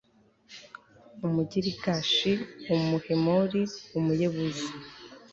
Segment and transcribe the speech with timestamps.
[1.25, 2.31] umugirigashi,
[2.75, 3.61] umuhemori,
[3.97, 4.67] umuyebuzi